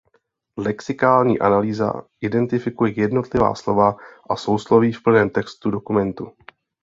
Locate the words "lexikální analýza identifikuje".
0.57-2.93